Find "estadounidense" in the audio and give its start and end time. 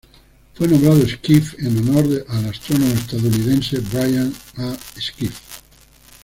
2.91-3.77